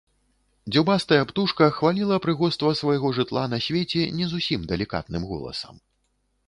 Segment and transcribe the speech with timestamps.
[0.75, 5.75] Дзюбастая птушка хваліла прыгоства свайго жытла на свеце не зусім далікатным голасам.